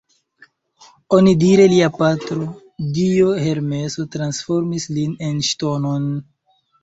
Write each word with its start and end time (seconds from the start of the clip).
Onidire 1.17 1.67
lia 1.73 1.89
patro, 1.97 2.47
dio 2.97 3.35
Hermeso 3.43 4.05
transformis 4.15 4.87
lin 4.99 5.15
en 5.27 5.39
ŝtonon. 5.51 6.09